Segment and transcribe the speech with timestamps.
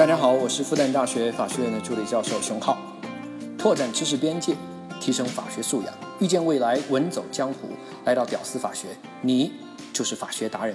[0.00, 2.78] 大家好，我是复旦大学法学院的助理教授熊浩，
[3.58, 4.54] 拓展知识边界，
[4.98, 7.68] 提升法学素养，遇见未来，稳走江湖。
[8.06, 8.88] 来到屌丝法学，
[9.20, 9.52] 你
[9.92, 10.74] 就是法学达人。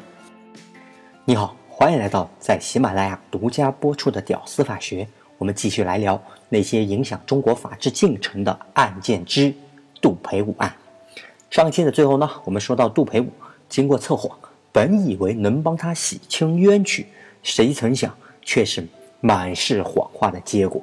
[1.26, 5.04] 你好，欢迎来到在喜马拉雅独家播出的《屌丝法学》，
[5.40, 9.52] 我们继续来聊那些影响中国法治进程的案件之
[10.00, 10.72] 杜培武案。
[11.50, 13.30] 上期的最后呢，我们说到杜培武
[13.68, 14.38] 经过测谎，
[14.72, 17.08] 本以为能帮他洗清冤屈，
[17.42, 18.88] 谁曾想却是
[19.26, 20.80] 满是谎话的结果。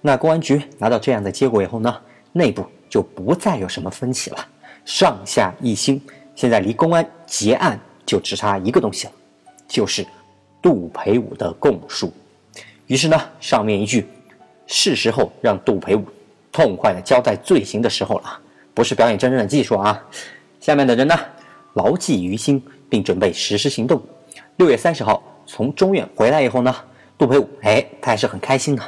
[0.00, 4.46] 那公安局拿到这样的结果以后呢，内部就不再有什么分歧了，
[4.84, 6.00] 上下一心。
[6.36, 9.12] 现在离公安结案就只差一个东西了。
[9.66, 10.06] 就是
[10.62, 12.12] 杜培武的供述，
[12.86, 14.06] 于是呢，上面一句，
[14.68, 16.04] 是时候让杜培武
[16.52, 18.38] 痛快的交代罪行的时候了，
[18.72, 20.00] 不是表演真正的技术啊。
[20.60, 21.18] 下面的人呢，
[21.72, 24.00] 牢记于心，并准备实施行动。
[24.58, 26.72] 六月三十号从中院回来以后呢，
[27.16, 28.82] 杜培武哎，他还是很开心的。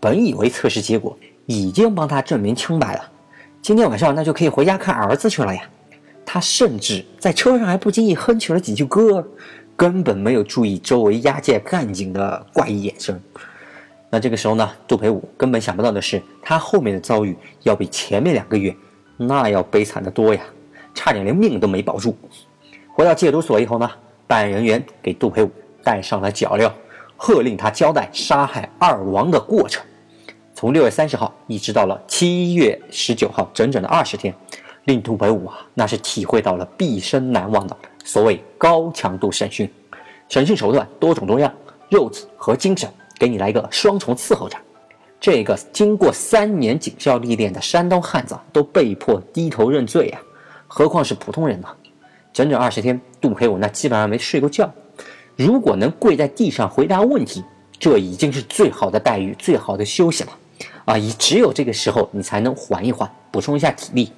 [0.00, 1.16] 本以为测试结果
[1.46, 3.10] 已经帮他证明清白了，
[3.60, 5.62] 今天晚上那就可以回家看儿子去了呀。
[6.24, 9.26] 他甚至在车上还不经意哼起了几句歌。
[9.74, 13.20] 根本没有注意周围押解干警的怪异眼神。
[14.10, 18.72] 那这个时候呢，杜培武根本想不到的是，他后面的遭遇要比前面两个月
[19.16, 20.42] 那要悲惨的多呀，
[20.94, 22.16] 差点连命都没保住。
[22.92, 23.90] 回到戒毒所以后呢，
[24.26, 25.50] 办案人员给杜培武
[25.82, 26.70] 戴上了脚镣，
[27.24, 29.80] 喝令他交代杀害二王的过程。
[30.56, 34.34] 从六月三十号一直到了七月十九号，整整的二十天，
[34.86, 37.76] 令杜培武啊，那是体会到了毕生难忘的。
[38.04, 39.72] 所谓高强度审讯，
[40.28, 41.54] 审讯手段多种多样，
[41.88, 44.56] 肉体和精神给你来一个双重伺候着。
[45.20, 50.20] 这个经过三年警校历练的山东汉子都被迫低头认罪呀，
[50.66, 51.68] 何况是普通人呢？
[52.32, 54.68] 整整二十天，杜培武那基本上没睡过觉。
[55.36, 57.42] 如果能跪在地上回答问题，
[57.78, 60.30] 这已经是最好的待遇、最好的休息了。
[60.84, 64.12] 啊，也只有这个时候，你才能缓一缓，补充一下体力。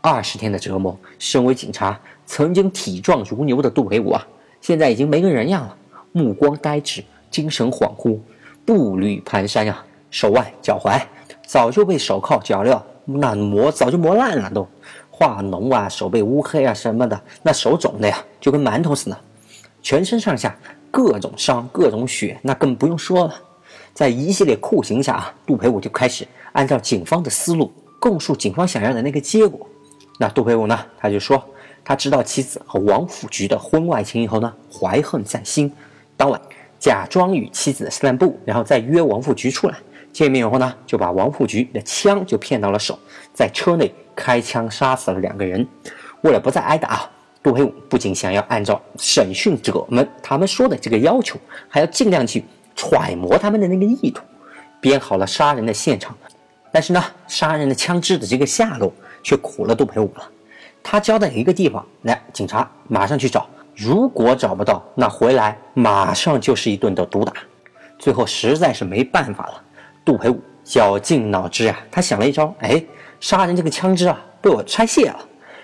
[0.00, 1.98] 二十天的折磨，身为警察。
[2.26, 4.26] 曾经体壮如牛的杜培武啊，
[4.60, 5.76] 现在已经没个人样了，
[6.12, 8.18] 目光呆滞，精神恍惚，
[8.64, 11.00] 步履蹒跚呀，手腕、脚踝
[11.44, 14.66] 早就被手铐、脚镣那磨早就磨烂了，都
[15.10, 19.18] 化脓啊，手被乌黑啊什么的，那手肿的呀，就跟馒头似的，
[19.82, 20.56] 全身上下
[20.90, 23.34] 各种伤、各种血，那更不用说了。
[23.94, 29.66] 在一系列酷刑下啊，杜培武就开始按照警方的思路供述警方想要的那个结果。
[30.18, 31.42] 那杜培武呢，他就说。
[31.82, 35.72] 他知道妻子和王府局的婚外情以后呢，怀恨在心。
[36.14, 36.40] 当晚
[36.78, 39.76] 假装与妻子散步，然后再约王府局出来
[40.12, 42.96] 见面以后呢，就把王府局的枪就骗到了手，
[43.32, 45.66] 在车内开枪杀死了两个人。
[46.20, 47.08] 为了不再挨打，
[47.42, 52.44] 杜培武不仅想要按照审讯者们他们说的这个要求，还要尽量去
[52.76, 54.22] 揣摩他们的那个意图，
[54.80, 56.16] 编好了杀人的现场。
[56.72, 58.92] 但是呢，杀人的枪支的这个下落
[59.22, 60.28] 却苦了杜培武了。
[60.82, 63.48] 他交代一个地方，来，警察马上去找。
[63.74, 67.32] 如果找不到，那回来马上就是一顿的毒打。
[67.98, 69.62] 最后实在是没办法了，
[70.04, 72.82] 杜培武绞尽脑汁啊，他想了一招，哎，
[73.18, 75.18] 杀人这个枪支啊被我拆卸了，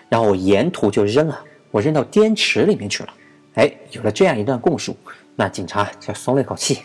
[0.09, 1.38] 然后我沿途就扔了，
[1.76, 3.12] 我扔到滇池里面去了。
[3.56, 4.97] 哎，有了这样一段供述，
[5.34, 6.81] 那警察就松了一口气，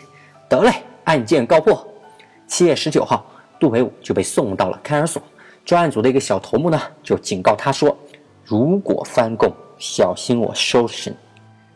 [0.50, 1.82] 得嘞，案件告破。
[2.46, 3.24] 七月十九号，
[3.58, 5.22] 杜培武就被送到了看守所，
[5.64, 7.96] 专案组的一个小头目呢就警告他说。
[8.44, 11.16] 如果翻供，小心我收拾你！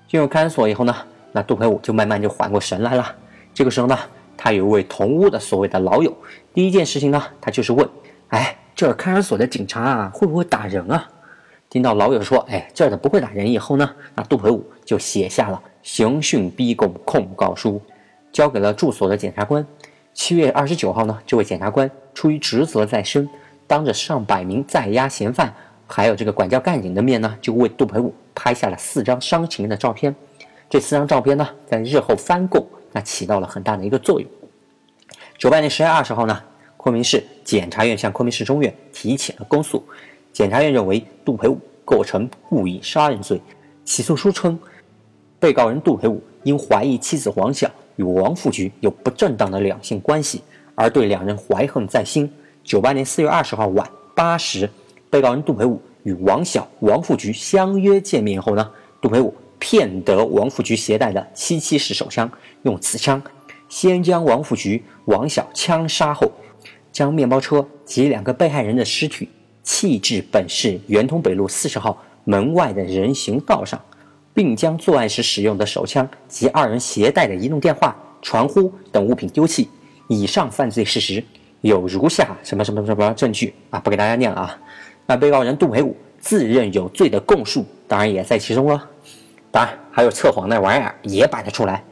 [0.09, 0.95] 进入看守所以后呢，
[1.33, 3.17] 那杜培武就慢慢就缓过神来了。
[3.55, 3.99] 这个时候呢，
[4.37, 6.15] 他有一位同屋的所谓的老友，
[6.53, 7.89] 第一件事情呢，他就是问：
[8.29, 11.09] 哎，这看守所的警察啊，会不会打人啊？
[11.69, 17.83] 听到老友说：哎，这儿的不会打人以后呢，那杜培武就写下了刑讯逼供控告书，
[18.33, 19.67] 交给了住所的检察官。
[20.15, 23.29] 七月二十九号呢，这位检察官出于职责在身，
[23.67, 25.53] 当着上百名在押嫌犯。
[25.89, 30.15] 还有这个管教干警的面呢，就为杜培武拍下了四张伤情的照片。
[30.71, 34.31] 这四张照片呢，在日后翻供那起到了很大的一个作用。
[35.37, 36.43] 九八年十月二十号呢，
[36.77, 39.85] 昆明市检察院向昆明市中院提起了公诉。
[40.37, 43.41] 检察院认为杜培武构成故意杀人罪。
[43.87, 44.59] 起诉书称，
[45.41, 50.43] 被告人杜培武因怀疑妻子黄晓与王富菊有不正当的两性关系，
[50.75, 52.31] 而对两人怀恨在心。
[52.63, 54.69] 九八年四月二十号晚八时。
[55.09, 62.31] 被告人杜培武与王晓、王富菊相约见面后呢，杜培武骗得王富菊携带的七七式手枪，
[62.65, 63.23] 用此枪
[63.71, 66.31] 先将王富菊、王晓枪杀后，
[66.93, 69.31] 将面包车及两个被害人的尸体
[69.67, 73.79] 弃置本市圆通北路四十号门外的人行道上，
[74.33, 79.69] 并将作案时使用的手枪及二人携带的移动电话传呼等物品丢弃，
[80.09, 81.23] 以上犯罪事实
[81.63, 83.81] 有如下什么什么什么证据啊？
[83.81, 84.59] 不给大家念了啊。
[85.05, 88.89] 那被告人杜培武自认有罪的供述，当然也在其中了。
[89.51, 91.83] 当然还有测谎那玩意儿也摆了出来。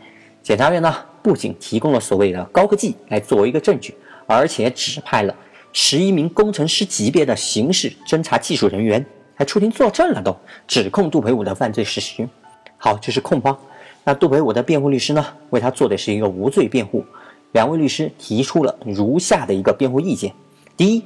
[0.44, 0.94] 检察院呢，
[1.24, 3.96] 不仅提供了所谓的高科技来作为一个证据，
[4.28, 5.34] 而且指派了
[5.76, 9.04] 十一名工程师级别的刑事侦查技术人员，
[9.34, 10.34] 还出庭作证了，都
[10.68, 12.26] 指控杜培武的犯罪事实。
[12.78, 13.58] 好，这是控方。
[14.04, 17.04] 那杜培武的辩护律师呢，为他做的是一个无罪辩护。
[17.52, 20.32] 两位律师提出了如下的一个辩护意见：
[20.76, 21.04] 第一，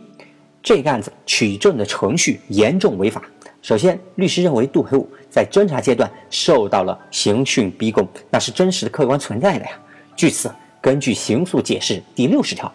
[0.63, 3.23] 这个案子取证的程序严重违法。
[3.63, 9.71] 首先，律师认为杜培武在侦查阶段受到了刑讯逼供，那是真实的、客观存在的呀。
[10.15, 12.71] 据此，根据刑诉解释第六十条，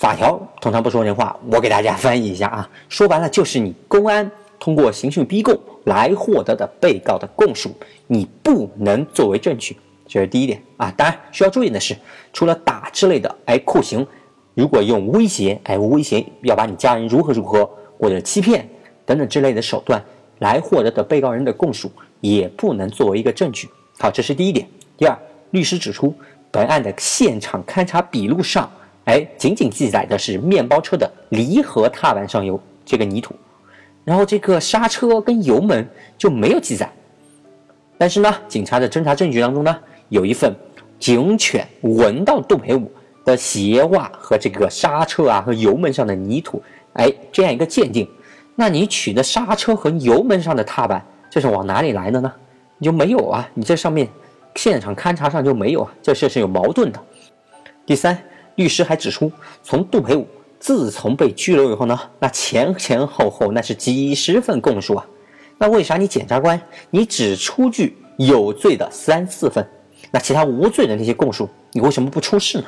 [0.00, 5.54] 法条通常不说人话，我给大家 翻译一下啊，说白了就是你公安通过刑讯逼供
[5.84, 7.70] 来获得的被告的供述，
[8.06, 9.76] 你不能作为证据，
[10.06, 10.90] 这是第一点啊。
[10.96, 11.94] 当然需要注意的是，
[12.32, 14.06] 除了打之类的，哎，酷刑，
[14.54, 17.68] 如果用威胁，哎，威胁要把你家人如何如何，
[17.98, 18.66] 或者欺骗
[19.04, 20.02] 等等之类的手段。
[20.38, 21.92] 来获得的被告人的供述
[22.22, 23.68] 也不能作为一个证据。
[23.98, 24.66] 好，这是第一点。
[24.96, 25.14] 第二，
[25.50, 26.14] 律师指出，
[26.50, 28.70] 本案的现场勘查笔录上，
[29.10, 33.34] 哎，仅仅记载的是面包车的离合踏板上有这个泥土，
[34.04, 35.84] 然后这个刹车跟油门
[36.16, 36.88] 就没有记载。
[37.98, 39.76] 但是呢，警察的侦查证据当中呢，
[40.10, 40.54] 有一份
[41.00, 42.88] 警犬闻到杜培武
[43.24, 46.62] 的鞋袜和这个刹车啊和油门上的泥土，
[46.92, 48.08] 哎，这样一个鉴定。
[48.54, 52.32] 那你取的刹车和油门上的踏板，这是往哪里来的呢？
[52.78, 53.50] 你就没有啊？
[53.54, 54.06] 你这上面
[54.54, 55.92] 现场勘查上就没有啊？
[56.00, 57.00] 这事是有矛盾的。
[57.84, 58.16] 第三，
[58.60, 60.26] 律师还指出，从杜培武
[60.58, 65.06] 自从被拘留以后呢，那前前后后那是几十份供述啊。
[65.56, 66.60] 那为啥你检察官
[66.90, 69.66] 你只出具有罪的三四份，
[70.10, 72.64] 那其他无罪的那些供述你为什么不出示呢？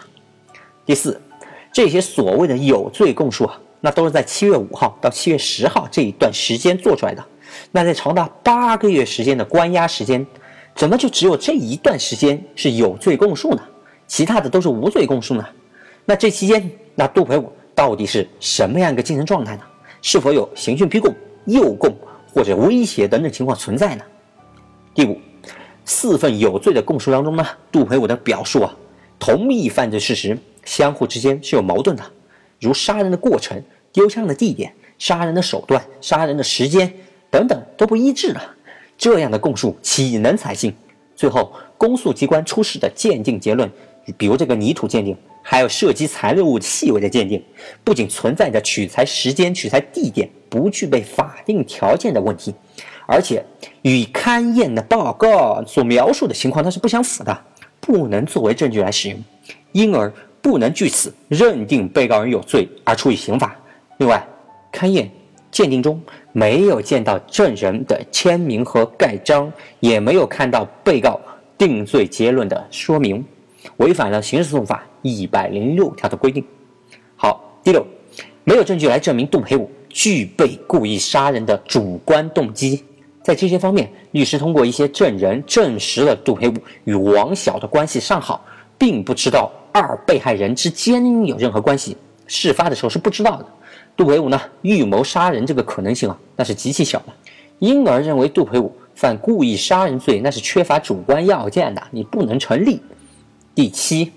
[0.87, 1.21] 第四，
[1.71, 3.61] 这些所谓的有罪供述啊。
[3.85, 7.23] 那都是在七月五号到七月十号这一段时间做出来的。
[7.71, 10.25] 那在长达八个月时间的关押时间，
[10.75, 13.63] 怎么就只有这一段时间是有罪供述呢？
[14.07, 15.45] 其他的都是无罪供述呢？
[16.05, 19.63] 那这期间，那杜培武到底是什么样一个精神状态呢？
[20.01, 21.15] 是否有刑讯逼供、
[21.47, 21.95] 诱供
[22.35, 24.05] 或者威胁等等情况存在呢？
[24.95, 25.17] 第五，
[25.85, 28.77] 四份有罪的供述当中呢，杜培武的表述啊，
[29.19, 32.03] 同一犯罪事实相互之间是有矛盾的。
[32.61, 33.63] 如杀人的过程、
[33.93, 36.93] 丢枪的地点、杀人的手段、杀人的时间
[37.31, 38.41] 等等都不一致的，
[38.99, 40.75] 这样的供述岂能采信？
[41.15, 43.71] 最后，公诉机关出示的鉴定结论，
[44.17, 47.43] 比如这个泥土鉴定，还有涉及材料物气味的鉴定，
[47.85, 52.55] 不仅存在着取材时间、取材地点不具备法定条件的问题，
[53.07, 53.45] 而且
[53.83, 57.39] 与勘验的报告所描述的情况它是不相符的，
[57.81, 59.25] 不能作为证据来使用，
[59.73, 60.13] 因而。
[60.43, 63.55] 不能据此认定被告人有罪而处以刑罚。
[63.99, 64.27] 另外，
[64.73, 65.09] 勘验
[65.53, 66.03] 鉴定中
[66.33, 71.21] 没有见到证人的签名和盖章，也没有看到被告
[71.57, 73.25] 定罪结论的说明，
[73.77, 76.43] 违反了刑事诉讼法一百零六条的规定。
[77.17, 77.85] 好，第六，
[78.45, 82.83] 没有证据来证明杜培武具备故意杀人的主观动机。
[83.23, 86.55] 在这些方面，律师通过一些证人证实了杜培武
[86.85, 88.45] 与王晓的关系尚好，
[88.79, 89.53] 并不知道。
[89.75, 91.97] 二被害人之间有任何关系？
[92.27, 93.47] 事发的时候是不知道的。
[93.97, 97.07] 杜培武呢，预谋杀人这个可能性啊，那是极其小的。
[97.59, 102.83] 因而认为杜培武犯故意杀人罪，那是缺乏主观要件的，你不能成立。
[103.55, 104.13] 第七，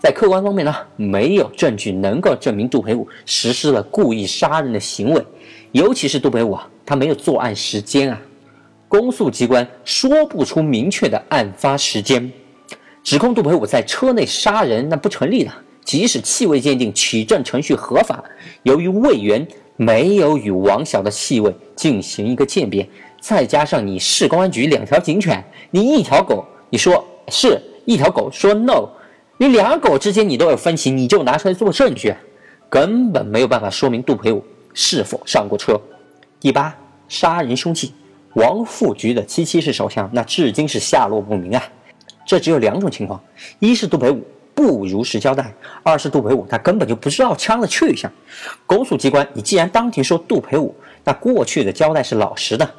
[0.00, 5.22] 在客观方面呢，没有证据能够证明杜培武实施了故意杀人的行为，
[5.72, 8.18] 尤其是杜培武啊，他没有作案时间啊，
[8.88, 12.32] 公诉机关说不出明确的案发时间。
[13.04, 15.50] 指控杜培武在车内杀人，那不成立的。
[15.84, 18.24] 即使气味鉴定取证程序合法，
[18.62, 22.88] 由于魏源没有与王晓的气味进行一个鉴别，
[23.20, 28.88] 再加上你市公安局两条警犬，你一条狗，你说是一条狗说 no，
[29.40, 32.14] 你两狗之间你都有分歧，你就拿出来做证据，
[32.68, 34.44] 根本没有办法说明杜培武
[34.74, 35.80] 是否上过车。
[36.38, 36.76] 第八，
[37.08, 37.94] 杀人凶器
[38.34, 41.62] 王富菊的七七式手枪，那至今是下落不明啊。
[42.26, 43.18] 这只有两种情况：
[43.60, 44.22] 一是杜培武
[44.54, 45.44] 不如实交代；
[45.82, 48.12] 二是杜培武他根本就不知道枪的去向。
[48.66, 52.70] 公诉机关，你既然当庭说杜培武那过去的交代是老实的，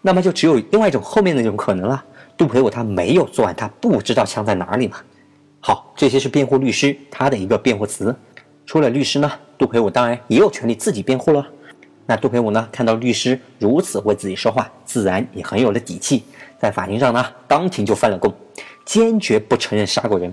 [0.00, 2.02] 那么就只有另外一种后面的那种可能了：
[2.38, 4.96] 杜培武他没有作案，他不知道枪在哪里嘛。
[5.66, 8.14] 好，这些是辩护律师他的一个辩护词。
[8.64, 11.44] 除了律师呢，杜培武当然也有权利自己辩护了。
[12.06, 16.22] 那杜培武呢，看到律师如此为自己说话，自然也很有了底气，
[16.56, 18.32] 在法庭上呢，当庭就翻了供。
[18.84, 20.32] 坚决不承认杀过人，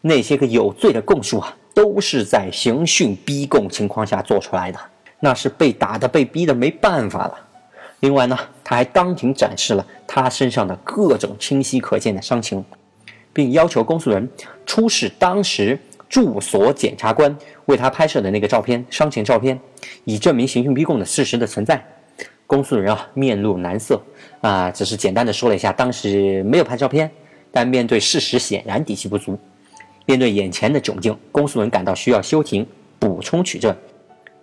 [0.00, 4.80] 那些个有罪的供述啊，都是在刑讯逼供情况下做出来的，
[5.20, 7.38] 那是被打的、被逼的没办法了。
[8.00, 12.64] 另外呢，他还当庭展示了他身上的各种清晰可见的伤情，
[13.32, 14.28] 并要求公诉人
[14.66, 15.78] 出示当时
[16.08, 19.58] 住所检察官为他拍摄的那个照片、伤情照片，
[20.04, 21.84] 以证明刑讯逼供的事实的存在。
[22.46, 24.00] 公诉人啊，面露难色
[24.40, 27.10] 啊，只是简单的说了一下当时没有拍照片，
[27.50, 29.38] 但面对事实显然底气不足。
[30.06, 32.66] 面对眼前的窘境，公诉人感到需要休庭
[32.98, 33.74] 补充取证，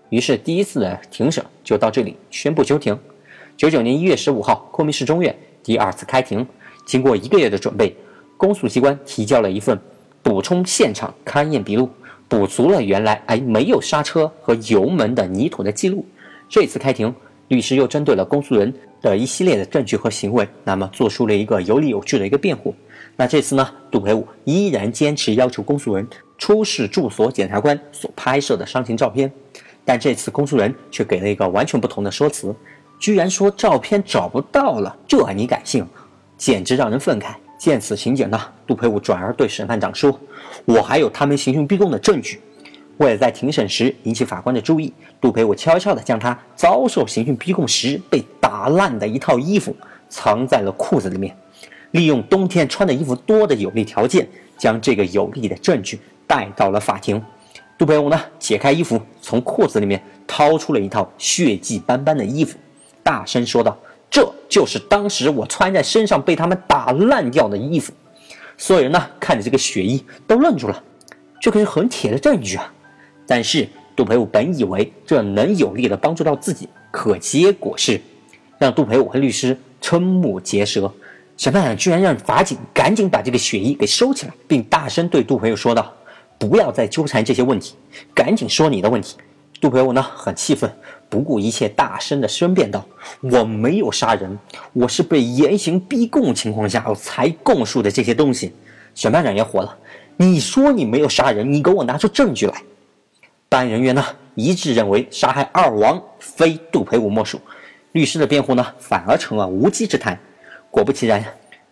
[0.09, 2.97] 于是第一次的庭审就到这里宣布休庭。
[3.55, 6.45] 九九年一月十五号，昆明市中院第二次开庭。
[6.83, 7.95] 经过一个月的准备，
[8.35, 9.79] 公诉机关提交了一份
[10.23, 11.89] 补充现场勘验笔录，
[12.27, 16.05] 补足了原来哎没有刹车和油门的泥土的记录。
[16.47, 17.13] 这次开庭，
[17.47, 22.75] 律师又针对了公诉人的一系列的证据和行为，那么做出了一个有理有据的一个辩护。
[23.15, 29.31] 那这次呢，杜培武依然坚持要求公诉人出示住所检察官所拍摄的伤情照片，
[29.83, 32.55] 但这次公诉人却给了一个完全不同的说辞。
[32.99, 35.85] 居然说照片找不到了，这你敢信？
[36.37, 37.33] 简直让人愤慨。
[37.61, 40.19] 见此情景呢，杜培武转而对审判长说
[40.65, 42.41] ：“我还有他们刑讯逼供的证据。”
[42.97, 44.91] 为了在庭审时引起法官的注意，
[45.21, 49.75] 杜培武悄悄地将他遭受刑讯逼供时被打烂的一套衣服
[50.09, 51.37] 藏在了裤子里面，
[51.91, 54.27] 利用冬天穿的衣服多的有利条件，
[54.57, 57.23] 将这个有利的证据带到了法庭。
[57.77, 62.57] 杜培武呢，解开衣服，从裤子里面掏出了一套血迹斑斑的衣服。
[63.03, 63.77] 大声说道
[64.11, 67.91] ：“这就是当时我穿在身上被他们打烂掉的衣服。”
[68.57, 70.83] 所有人呢看着这个血衣都愣住了，
[71.39, 72.71] 这可是很铁的证据啊！
[73.25, 77.99] 但是杜培武本以为这能有力的帮助到自己，可结果是
[78.59, 80.91] 让杜培武和律师瞠目结舌。
[81.37, 85.91] 审判长居然让法警赶紧把这个血衣给收起来，并大声对杜培武说道
[86.37, 87.73] ：“不要再纠缠这些问题，
[88.13, 89.17] 赶紧说你的问题。”
[89.59, 90.71] 杜培武呢很气愤。
[91.11, 92.87] 不顾一切，大声的申辩道
[93.19, 94.39] ：“我没有杀人，
[94.71, 98.53] 我是被严刑逼供情况下我才供述的这些东西。”
[98.95, 99.77] 审判长也火了
[100.15, 102.63] ：“你说你没有杀人，你给我拿出证据来！”
[103.49, 104.01] 办案人员呢
[104.35, 107.41] 一致认为杀害二王非杜培武莫属，
[107.91, 110.17] 律师的辩护呢反而成了无稽之谈。
[110.69, 111.21] 果不其然，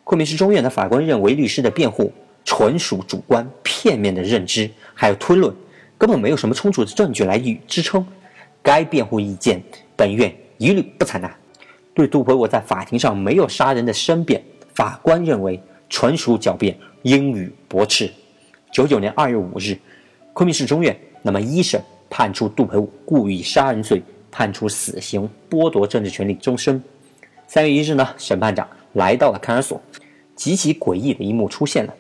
[0.04, 2.12] 昆明市中院的法官认为律师的辩护
[2.44, 5.56] 纯属主观片面的认知，还有推论，
[5.98, 8.06] 根本没有什么充足的证据来予支撑。
[8.62, 9.62] 该辩护意见，
[9.96, 11.34] 本院一律不采纳。
[11.94, 14.42] 对杜培武在法庭上没有杀人的申辩，
[14.74, 18.10] 法官认为纯属狡辩，应予驳斥。
[18.72, 19.78] 九九年二月五日，
[20.34, 24.02] 昆明市中院那么一审判处杜培武故意杀人罪，
[24.32, 26.82] 判处死刑，剥夺政治权利终身。
[27.48, 29.82] 三月一日呢，审判长来到了看守所，
[30.36, 31.94] 极其诡异的一幕出现了。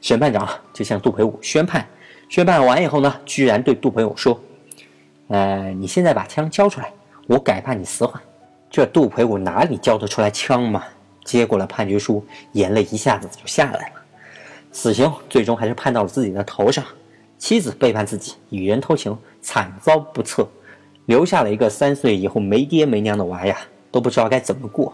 [0.00, 1.86] 审判长就向杜培武宣判，
[2.28, 4.38] 宣判完以后呢，居然对杜培武说。
[5.28, 6.92] 呃，你现在把枪交出来，
[7.26, 8.20] 我改判你死缓。
[8.70, 10.84] 这杜培武哪里交得出来枪嘛？
[11.24, 13.94] 接过了判决书，眼泪一下子就下来了。
[14.70, 16.84] 死刑最终还是判到了自己的头上。
[17.38, 20.48] 妻子背叛自己，与人偷情，惨遭不测，
[21.06, 23.58] 留下了一个三岁以后没爹没娘的娃呀，
[23.90, 24.92] 都不知道该怎么过。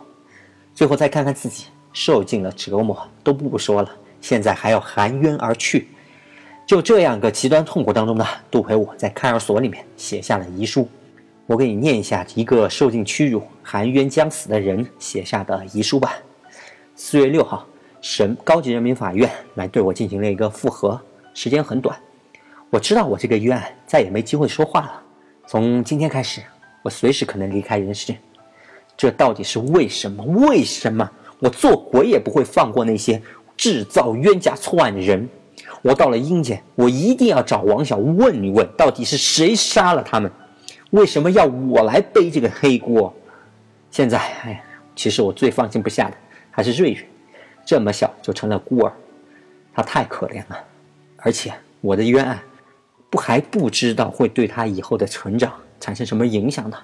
[0.75, 5.89] 最后再看看自己，受尽了折磨，都不说了，现在还要含冤而去。
[6.67, 10.89] 就这样个极端痛苦当中呢，杜培武在看守所里面写下了遗书。
[11.47, 16.15] 我给你念一下一个受尽屈辱、含冤将死的人写下的遗书吧。
[16.95, 17.67] 四月六号，
[18.01, 20.99] 省高级人民法院来对我进行了一个复核，
[21.35, 21.99] 时间很短。
[22.71, 25.03] 我知道我这个冤案再也没机会说话了。
[25.47, 26.41] 从今天开始，
[26.83, 28.15] 我随时可能离开人世。
[28.97, 30.23] 这到底是为什么？
[30.25, 33.21] 为什么我做鬼也不会放过那些
[33.57, 35.29] 制造冤假错案的人？
[35.83, 40.31] 我到了阴间，我一定要找王晓问一问，到底是谁杀了他们？
[40.91, 43.13] 为什么要我来背这个黑锅？
[43.91, 46.17] 现在，哎，其实我最放心不下的
[46.51, 47.07] 还是瑞瑞，
[47.65, 48.93] 这么小就成了孤儿，
[49.75, 50.59] 他太可怜了。
[51.17, 52.41] 而且我的冤案，
[53.11, 56.77] 不还不知道会对他以后的成长产生什么影响呢？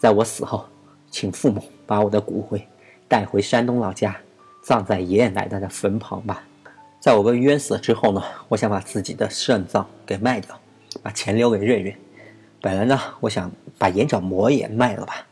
[0.00, 0.66] 在我死后，
[1.10, 2.66] 请父母把我的骨灰
[3.06, 4.16] 带回山东老家，
[4.62, 6.42] 葬在爷爷奶奶的坟旁吧。
[6.98, 10.58] 在我被冤死之后呢，我想把自己的肾脏给卖掉，
[11.02, 11.96] 把钱留给瑞瑞。
[12.60, 15.24] 本来呢，我想把眼角膜也卖了吧，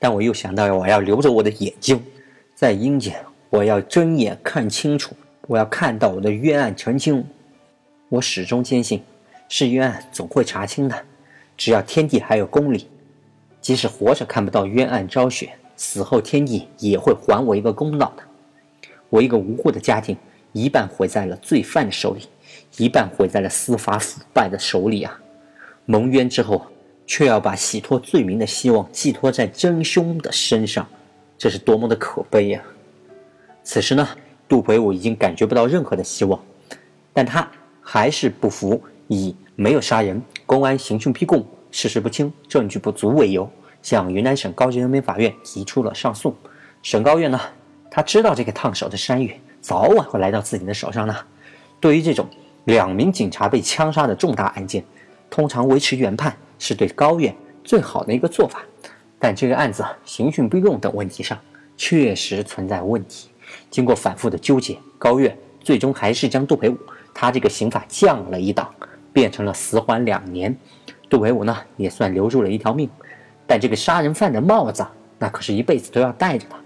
[0.00, 2.02] 但我又想到我要留着我的眼睛，
[2.56, 3.14] 在阴间
[3.50, 5.14] 我要睁眼看清楚，
[5.46, 7.24] 我要看到我的冤案澄清。
[8.08, 9.02] 我始终坚信，
[9.48, 11.04] 是冤案总会查清的，
[11.56, 12.88] 只要天地还有公理，
[13.60, 18.22] 即使活着看不到冤案昭雪，死后天地也会还我一个公道的。
[19.08, 20.16] 我一个无辜的家庭。
[20.52, 22.28] 一半毁在了罪犯的手里，
[22.76, 25.18] 一半毁在了司法腐败的手里啊！
[25.86, 26.66] 蒙冤之后，
[27.06, 30.86] 却要把洗脱罪名的希望寄托在真凶的身上，
[31.36, 32.62] 这是多么的可悲呀！
[33.64, 34.08] 此时呢，
[34.48, 36.38] 杜培武已经感觉不到任何的希望，
[37.12, 43.50] 但他还是不服，以没有杀人、公安刑讯逼供、事实不清、证据不足为由，
[43.82, 46.36] 向云南省高级人民法院提出了上诉。
[46.82, 47.40] 省高院呢，
[47.90, 51.16] 他知道这个烫手的山芋早晚会来到自己的手上呢。
[51.80, 52.28] 对于这种
[52.64, 54.84] 两名警察被枪杀的重大案件，
[55.30, 58.60] 通常维持原判是对高院最好的一个做法。
[59.18, 61.38] 但这个案子刑讯逼供等问题上
[61.76, 63.30] 确实存在问题。
[63.70, 66.76] 经过反复的纠结，高院最终还是将杜培武
[67.14, 68.68] 他这个刑法降了一档，
[69.12, 70.54] 变成了死缓两年。
[71.08, 72.90] 杜培武呢也算留住了一条命，
[73.46, 74.84] 但这个杀人犯的帽子
[75.18, 76.56] 那可是一辈子都要戴着的。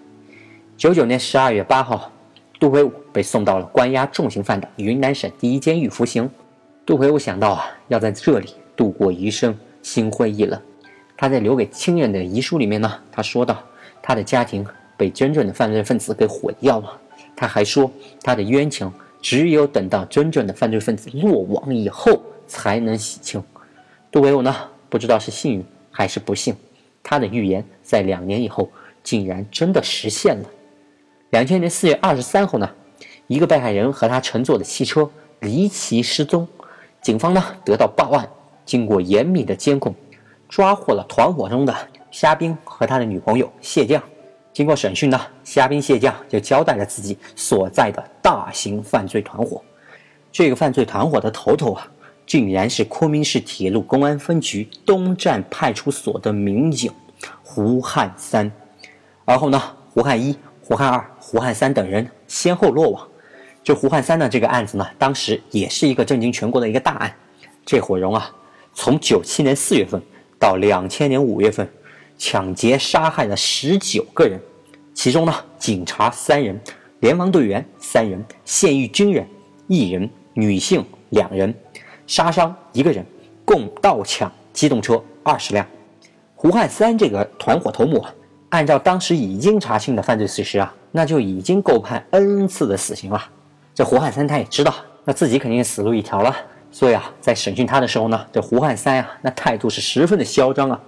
[0.77, 2.11] 九九年十二月八号，
[2.59, 6.29] 杜培武被送到了关押重刑犯的云南省第一监狱服刑。
[6.85, 10.61] 杜培武想到啊要在这里度过余生，心灰意冷。
[11.17, 13.63] 他在留给亲人的遗书里面呢，他说道
[14.03, 14.67] ：“他的家庭。”
[14.99, 16.99] 被真正的犯罪分子给毁掉了。
[17.37, 17.91] 他还说，
[18.23, 23.45] 他的冤情只有等到真正的犯罪分子落网以后才能洗清。
[24.11, 24.57] 杜维武呢，
[24.89, 26.57] 不知道是幸运还是不幸，
[27.03, 28.71] 他的预言在两年以后
[29.03, 30.49] 竟然真的实现了。
[31.37, 32.67] 两千年四月二十三号呢，
[33.27, 35.07] 一个被害人和他乘坐的汽车
[35.41, 36.49] 离奇失踪，
[37.03, 38.27] 警方呢得到报案，
[38.65, 39.95] 经过严密的监控，
[40.49, 41.77] 抓获了团伙中的
[42.11, 44.03] 虾兵和他的女朋友谢将。
[44.51, 49.63] 经过审讯呢，虾兵蟹将就交代了自己所在的大型犯罪团伙。
[50.33, 51.87] 这个犯罪团伙的头头啊，
[52.27, 56.91] 竟然是昆明市铁路公安分局东站派出所的民警
[57.43, 58.51] 胡汉三。
[59.27, 59.63] 而后呢，
[59.93, 60.35] 胡汉一、
[60.69, 63.07] 胡汉二、胡汉三等人先后落网。
[63.63, 67.15] 这胡汉三的这个案子呢，当时也是一个震惊全国的一个大案。
[67.65, 68.35] 这伙人啊，
[68.75, 70.03] 从九七年四月份
[70.41, 71.69] 到两千年五月份。
[72.19, 74.41] 抢劫杀害了十九个人，
[74.95, 76.59] 其中呢，警察三人，
[77.01, 79.25] 联防队员三人，现役军人
[79.69, 81.55] 一人，女性两人，
[82.07, 83.05] 杀伤一个人，
[83.45, 85.65] 共盗抢机动车二十辆。
[86.35, 88.15] 胡汉三这个团伙头目啊，
[88.51, 93.23] 按照当时已经查清的犯罪事实啊，那就已经够判 N 次的死刑了。
[93.75, 96.35] 这胡汉三他也知道，那自己肯定死路一条了，
[96.71, 100.81] 所以啊，在审讯他的时候呢，这胡汉三啊，那态度是十分的嚣张啊。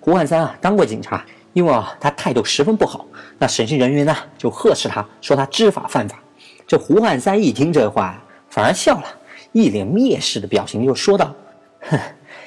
[0.00, 3.06] 胡汉三啊，当过警察，因为啊他态度十分不好，
[3.38, 6.18] 那审讯人员呢就呵斥他说他知法犯法。
[6.66, 9.04] 这胡汉三一听这话，反而笑了，
[9.52, 11.32] 一脸蔑视的表情，就说道
[11.90, 11.98] ：“哼，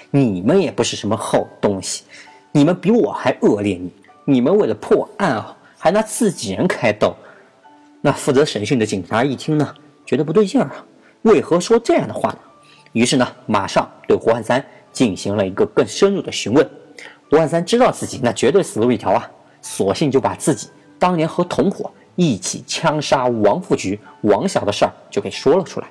[0.10, 2.04] 你们也不是什么好东西，
[2.52, 3.76] 你们比我还恶劣。
[3.76, 3.92] 你
[4.26, 7.16] 你们为了破案啊，还拿自己人开刀。”
[8.02, 9.74] 那负责审讯的警察一听呢，
[10.06, 10.86] 觉得不对劲儿啊，
[11.24, 12.38] 为何说这样的话呢？
[12.92, 16.70] 于是呢，马上对胡汉三进行了一个更深入的询问。
[17.30, 19.30] 胡汉三知道自己那绝对死路一条啊，
[19.62, 25.88] 索性就把自己当年和同伙一起枪杀王富菊、王晓的事儿就给说了出来。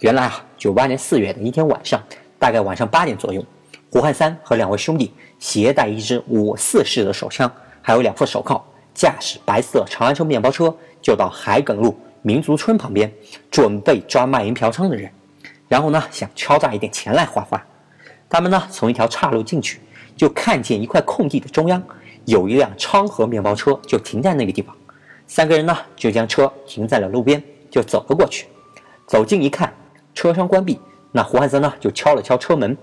[0.00, 2.02] 原来啊，九八年四月的一天晚上，
[2.38, 3.42] 大概晚上八点左右，
[3.90, 7.50] 胡汉三和两位兄弟携带一支五四式的手枪，
[7.86, 8.58] 还有两副手铐，
[8.94, 13.12] 驾驶白色长安车面包车，就到海埂路民族村旁边，
[13.50, 15.10] 准备抓卖淫嫖娼的人，
[15.68, 17.62] 然后呢，想敲诈一点钱来花花。
[18.30, 19.80] 他们呢，从一条岔路进去。
[20.16, 21.82] 就看见一块空地的中央，
[22.24, 24.72] 有一辆昌河面包车，就停在那个地方。
[25.26, 28.46] 三个人呢，就将车停在了路边，就走了过去。
[29.08, 29.74] 走近一看，
[30.14, 30.78] 车窗关闭。
[31.10, 32.78] 那胡汉三呢，就敲了敲车门，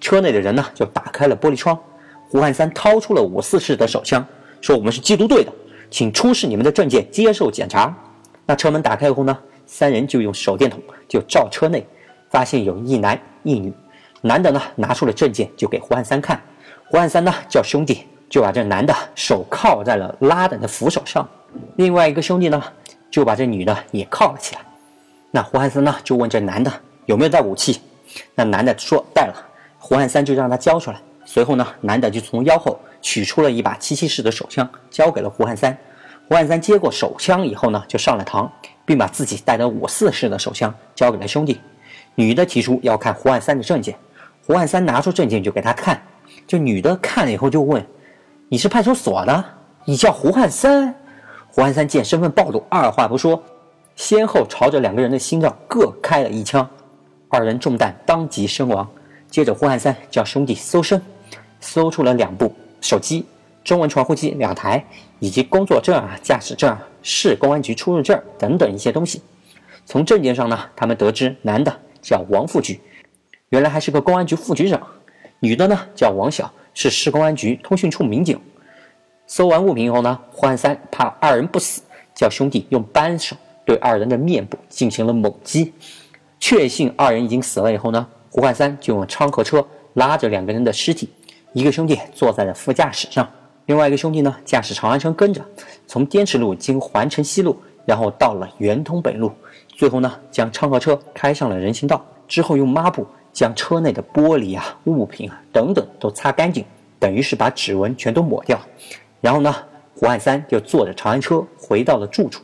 [0.00, 1.76] 车内的人呢，就打开了玻璃窗。
[2.28, 4.24] 胡汉三掏出了五四式的手枪，
[4.60, 5.52] 说：“我们是缉毒队的，
[5.90, 7.94] 请出示你们的证件，接受检查。”
[8.46, 11.86] 那车门打开以后呢，三人就用手电筒就照车内，
[12.30, 13.72] 发现有一男一女。
[14.22, 16.40] 男的呢，拿出了证件就给胡汉三看。
[16.88, 21.28] 胡汉三呢叫兄弟，就把这男的手铐在了拉的那扶手上，
[21.76, 22.62] 另外一个兄弟呢
[23.10, 24.60] 就把这女的也铐了起来。
[25.30, 26.72] 那胡汉三呢就问这男的
[27.04, 27.80] 有没有带武器，
[28.34, 29.34] 那男的说带了。
[29.78, 31.00] 胡汉三就让他交出来。
[31.24, 35.76] 随后呢，男的就从腰后取出了一把七七式的手枪，交给了胡汉三。
[36.28, 38.50] 胡汉三接过手枪以后呢，就上了膛，
[38.84, 41.60] 并把自己带的五四式的手枪交给了兄弟。
[42.14, 43.96] 女的提出要看胡汉三的证件，
[44.44, 46.02] 胡汉三拿出证件就给他看。
[46.46, 47.84] 这女的看了以后就问
[48.48, 49.44] ：“你是派出所的？
[49.84, 50.94] 你叫胡汉三？”
[51.48, 53.42] 胡汉三见身份暴露，二话不说，
[53.94, 56.68] 先后朝着两个人的心脏各开了一枪，
[57.28, 58.88] 二人中弹，当即身亡。
[59.30, 61.00] 接着，胡汉三叫兄弟搜身，
[61.60, 63.24] 搜出了两部手机、
[63.64, 64.84] 中文传呼机两台，
[65.18, 69.22] 以及工作证啊、驾驶证、市公安局出入证等等一些东西。
[69.84, 72.80] 从证件上呢，他们得知男的叫王副局，
[73.50, 74.80] 原来还是个公安局副局长；
[75.40, 78.40] 女的呢叫王晓，是市公安局通讯处民警。
[79.28, 81.82] 搜完物品以后呢，胡汉三怕二人不死，
[82.14, 85.72] 叫兄弟用扳手对二人的面部进行了猛击。
[86.38, 91.08] 确信二人已经死了以后呢，胡汉三就用昌河车拉着两个人的尸体，
[91.56, 93.26] 一个兄弟坐在了副驾驶上，
[93.64, 95.42] 另外一个兄弟呢驾驶长安车跟着，
[95.86, 99.32] 从滇池路经环城西路，然后到了圆通北路，
[99.68, 106.62] 最后呢将昌河车开上了人行道，之后用抹布将车内的玻璃啊、物品啊等等都擦干净，
[106.98, 108.60] 等于是把指纹全都抹掉。
[109.22, 109.56] 然后呢，
[109.94, 112.42] 胡汉三就坐着长安车回到了住处。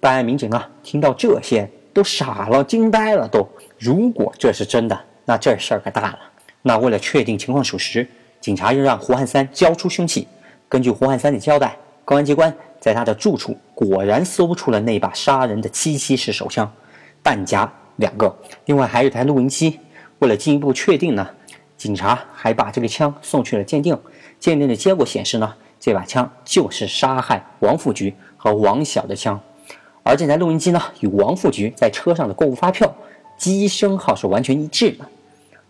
[0.00, 3.28] 办案民警啊，听到这些都傻了，惊呆了。
[3.28, 6.18] 都，如果这是真的，那这事儿可大了。
[6.62, 8.06] 那为了确定情况属实，
[8.40, 10.26] 警察又让胡汉三交出凶器。
[10.68, 16.70] 根据胡汉三的交代，公安机关在他的住处果然搜出了那把杀人的七七式手枪，
[17.22, 19.78] 弹夹两个，另外还有一台录音机。
[20.18, 21.28] 为了进一步确定呢，
[21.76, 23.98] 警察还把这个枪送去了鉴定。
[24.38, 25.54] 鉴定的结果显示呢。
[25.82, 29.40] 这把枪就是杀害王富菊和王晓的枪，
[30.02, 32.94] 而这台录音机呢，与王富菊在车上的购物发票
[33.38, 35.06] 机声号是完全一致的。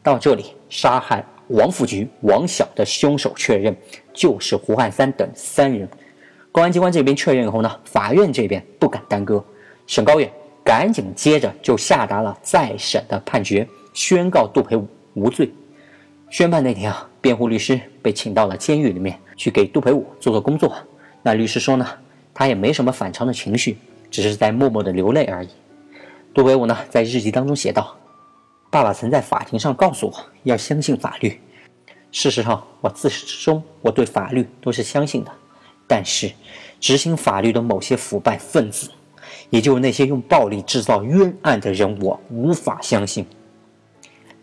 [0.03, 3.77] 到这里，杀害王富局、王晓的凶手确认
[4.13, 5.89] 就是胡汉三等三人。
[6.51, 9.45] 公安机关这边确认以后呢，法院这边不敢耽搁，
[9.87, 10.31] 省高院
[10.65, 15.53] 赶紧接着就下达了再审的判决，宣告杜培武无罪。
[16.29, 19.19] 宣判那天啊，辩护律师被请到了监狱里面。
[19.41, 20.71] 去给杜培武做做工作，
[21.23, 21.87] 那律师说呢，
[22.35, 23.79] 他也没什么反常的情绪，
[24.11, 25.49] 只是在默默的流泪而已。
[26.35, 27.97] 杜培武呢，在日记当中写道
[28.71, 31.41] ：“爸爸曾在法庭上告诉我要相信法律，
[32.13, 35.33] 事实上，我自始至终我对法律都是相信的。
[35.89, 36.31] 但是，
[36.79, 38.89] 执行法律的某些腐败分子，
[39.51, 43.27] 也就是那些用暴力制造冤案的人，我无法相信。”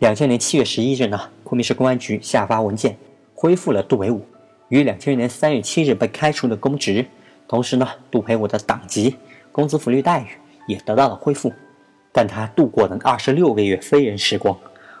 [0.00, 2.98] 两千年七月十一日呢，昆明市公安局下发文件，
[3.34, 4.22] 恢复了杜培武。
[4.68, 7.06] 于两千年三月七日被开除了公职，
[7.48, 9.16] 同时呢，杜培武的党籍、
[9.50, 10.26] 工资、福利待遇
[10.66, 11.50] 也得到了恢复。
[12.12, 14.56] 但他度过的二十六个月非人时光，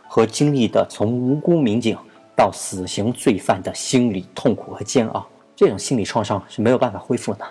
[0.06, 1.96] 和经历的从无辜民警
[2.36, 7.44] 到死刑罪犯的心理痛苦和煎熬，这种心理创伤是没有办法恢复的。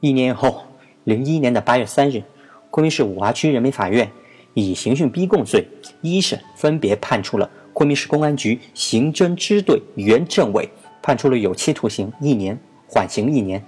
[0.00, 0.62] 一年后，
[1.04, 2.22] 零一年的八月三日，
[2.70, 4.10] 昆明市五华区人民法院
[4.52, 5.66] 以刑讯逼供罪
[6.02, 10.68] 一审分别判处了昆明市公安局刑侦支队原政委。
[11.02, 13.60] 判处了有期徒刑一年，缓刑一年；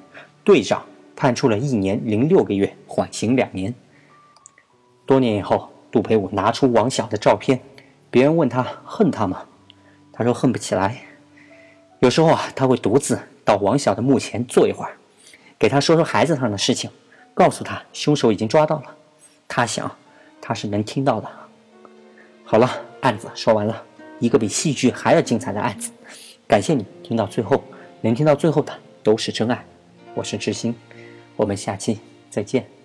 [0.42, 0.82] 队长
[1.14, 3.74] 判处了一年零六个月，缓刑两年。
[5.06, 7.60] 多年以后，杜培武拿出王晓的照片，
[8.10, 9.44] 别人问他恨他吗？
[10.12, 11.00] 他说恨不起来。
[12.00, 14.96] 有时候啊，他会独自到王晓的墓前坐一会儿，
[15.58, 16.90] 给他说说孩子上的事情，
[17.34, 18.96] 告诉他凶手已经抓到了。
[19.46, 19.90] 他想，
[20.40, 21.30] 他是能听到的。
[22.44, 22.68] 好了，
[23.00, 23.82] 案子说完了，
[24.18, 25.92] 一个比戏剧还要精彩的案子。
[26.48, 27.62] 感谢你听到最后，
[28.00, 29.64] 能听到最后的都是真爱。
[30.14, 30.74] 我是知心，
[31.36, 32.75] 我们下期再见。